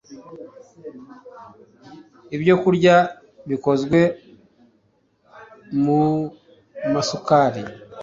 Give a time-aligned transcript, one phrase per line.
[2.35, 2.95] Ibyokurya
[3.49, 3.99] bikozwe
[5.83, 6.03] mu
[6.93, 7.63] masukari